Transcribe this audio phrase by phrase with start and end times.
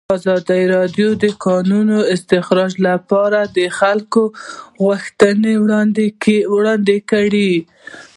[0.17, 4.23] ازادي راډیو د د کانونو استخراج لپاره د خلکو
[4.83, 5.53] غوښتنې
[6.43, 7.53] وړاندې کړي.